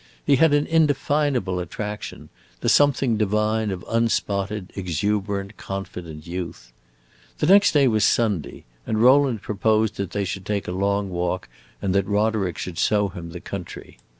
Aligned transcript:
He 0.25 0.37
had 0.37 0.51
an 0.55 0.65
indefinable 0.65 1.59
attraction 1.59 2.29
the 2.61 2.69
something 2.69 3.17
divine 3.17 3.69
of 3.69 3.85
unspotted, 3.87 4.73
exuberant, 4.75 5.57
confident 5.57 6.25
youth. 6.25 6.71
The 7.37 7.45
next 7.45 7.73
day 7.73 7.87
was 7.87 8.03
Sunday, 8.03 8.63
and 8.87 8.99
Rowland 8.99 9.43
proposed 9.43 9.97
that 9.97 10.09
they 10.09 10.25
should 10.25 10.43
take 10.47 10.67
a 10.67 10.71
long 10.71 11.11
walk 11.11 11.49
and 11.83 11.93
that 11.93 12.07
Roderick 12.07 12.57
should 12.57 12.79
show 12.79 13.09
him 13.09 13.29
the 13.29 13.39
country. 13.41 13.99